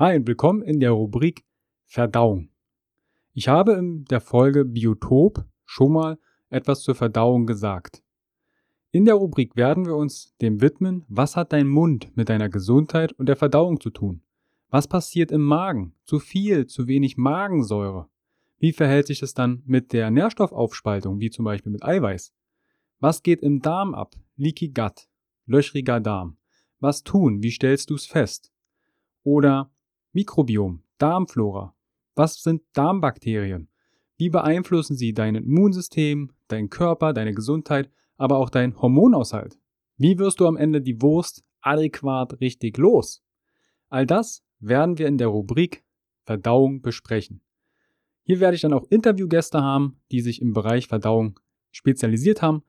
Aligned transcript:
Hi 0.00 0.14
und 0.14 0.28
willkommen 0.28 0.62
in 0.62 0.78
der 0.78 0.92
Rubrik 0.92 1.44
Verdauung. 1.82 2.50
Ich 3.32 3.48
habe 3.48 3.72
in 3.72 4.04
der 4.04 4.20
Folge 4.20 4.64
Biotop 4.64 5.44
schon 5.64 5.92
mal 5.92 6.20
etwas 6.50 6.82
zur 6.82 6.94
Verdauung 6.94 7.46
gesagt. 7.46 8.00
In 8.92 9.06
der 9.06 9.16
Rubrik 9.16 9.56
werden 9.56 9.86
wir 9.86 9.96
uns 9.96 10.36
dem 10.40 10.60
widmen, 10.60 11.04
was 11.08 11.34
hat 11.34 11.52
dein 11.52 11.66
Mund 11.66 12.16
mit 12.16 12.28
deiner 12.28 12.48
Gesundheit 12.48 13.12
und 13.14 13.28
der 13.28 13.34
Verdauung 13.34 13.80
zu 13.80 13.90
tun? 13.90 14.22
Was 14.70 14.86
passiert 14.86 15.32
im 15.32 15.42
Magen? 15.42 15.96
Zu 16.04 16.20
viel, 16.20 16.68
zu 16.68 16.86
wenig 16.86 17.16
Magensäure? 17.16 18.08
Wie 18.60 18.72
verhält 18.72 19.08
sich 19.08 19.18
das 19.18 19.34
dann 19.34 19.64
mit 19.66 19.92
der 19.92 20.12
Nährstoffaufspaltung, 20.12 21.18
wie 21.18 21.30
zum 21.30 21.44
Beispiel 21.44 21.72
mit 21.72 21.82
Eiweiß? 21.82 22.32
Was 23.00 23.24
geht 23.24 23.42
im 23.42 23.62
Darm 23.62 23.96
ab? 23.96 24.14
Leaky 24.36 24.68
Gut, 24.68 25.08
löchriger 25.46 25.98
Darm. 25.98 26.36
Was 26.78 27.02
tun? 27.02 27.42
Wie 27.42 27.50
stellst 27.50 27.90
du 27.90 27.96
es 27.96 28.06
fest? 28.06 28.52
Oder 29.24 29.72
Mikrobiom, 30.18 30.82
Darmflora. 30.98 31.76
Was 32.16 32.42
sind 32.42 32.62
Darmbakterien? 32.72 33.68
Wie 34.16 34.30
beeinflussen 34.30 34.96
sie 34.96 35.14
dein 35.14 35.36
Immunsystem, 35.36 36.32
deinen 36.48 36.70
Körper, 36.70 37.12
deine 37.12 37.32
Gesundheit, 37.32 37.88
aber 38.16 38.38
auch 38.38 38.50
deinen 38.50 38.82
Hormonaushalt? 38.82 39.60
Wie 39.96 40.18
wirst 40.18 40.40
du 40.40 40.48
am 40.48 40.56
Ende 40.56 40.82
die 40.82 41.00
Wurst 41.00 41.44
adäquat 41.60 42.40
richtig 42.40 42.78
los? 42.78 43.22
All 43.90 44.06
das 44.06 44.42
werden 44.58 44.98
wir 44.98 45.06
in 45.06 45.18
der 45.18 45.28
Rubrik 45.28 45.84
Verdauung 46.24 46.82
besprechen. 46.82 47.40
Hier 48.24 48.40
werde 48.40 48.56
ich 48.56 48.62
dann 48.62 48.72
auch 48.72 48.90
Interviewgäste 48.90 49.62
haben, 49.62 50.00
die 50.10 50.20
sich 50.20 50.42
im 50.42 50.52
Bereich 50.52 50.88
Verdauung 50.88 51.38
spezialisiert 51.70 52.42
haben, 52.42 52.64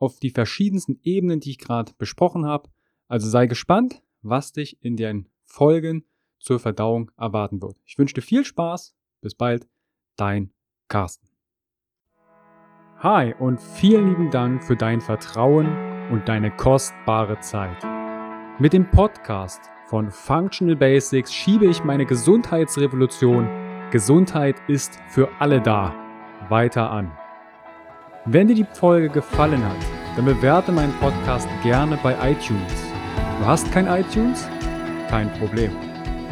auf 0.00 0.18
die 0.18 0.30
verschiedensten 0.30 0.98
Ebenen, 1.04 1.38
die 1.38 1.50
ich 1.50 1.58
gerade 1.58 1.92
besprochen 1.96 2.44
habe. 2.44 2.68
Also 3.06 3.28
sei 3.28 3.46
gespannt, 3.46 4.02
was 4.22 4.50
dich 4.50 4.82
in 4.82 4.96
den 4.96 5.28
Folgen 5.44 6.04
zur 6.38 6.58
Verdauung 6.58 7.10
erwarten 7.16 7.60
wird. 7.62 7.76
Ich 7.84 7.98
wünsche 7.98 8.14
dir 8.14 8.22
viel 8.22 8.44
Spaß. 8.44 8.94
Bis 9.20 9.34
bald, 9.34 9.68
dein 10.16 10.52
Carsten. 10.88 11.28
Hi 13.00 13.34
und 13.38 13.60
vielen 13.60 14.08
lieben 14.08 14.30
Dank 14.30 14.64
für 14.64 14.76
dein 14.76 15.00
Vertrauen 15.00 15.66
und 16.10 16.28
deine 16.28 16.50
kostbare 16.50 17.38
Zeit. 17.40 17.84
Mit 18.58 18.72
dem 18.72 18.90
Podcast 18.90 19.60
von 19.86 20.10
Functional 20.10 20.76
Basics 20.76 21.32
schiebe 21.32 21.66
ich 21.66 21.84
meine 21.84 22.06
Gesundheitsrevolution 22.06 23.48
Gesundheit 23.90 24.56
ist 24.68 24.98
für 25.08 25.28
alle 25.38 25.62
da 25.62 25.94
weiter 26.48 26.90
an. 26.90 27.10
Wenn 28.26 28.48
dir 28.48 28.54
die 28.54 28.66
Folge 28.74 29.08
gefallen 29.08 29.64
hat, 29.64 29.78
dann 30.16 30.26
bewerte 30.26 30.72
meinen 30.72 30.92
Podcast 30.94 31.48
gerne 31.62 31.98
bei 32.02 32.12
iTunes. 32.30 32.72
Du 33.38 33.46
hast 33.46 33.70
kein 33.72 33.86
iTunes? 33.86 34.46
Kein 35.08 35.32
Problem. 35.38 35.87